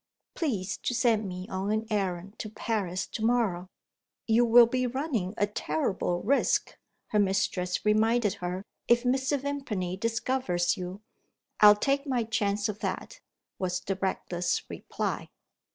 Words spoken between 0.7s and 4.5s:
to send me on an errand to Paris to morrow." "You